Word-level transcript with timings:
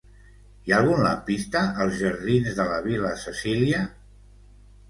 Hi 0.67 0.71
ha 0.71 0.77
algun 0.83 1.03
lampista 1.07 1.61
als 1.85 1.99
jardins 2.01 2.57
de 2.61 2.65
la 2.73 2.81
Vil·la 2.89 3.15
Cecília? 3.27 3.87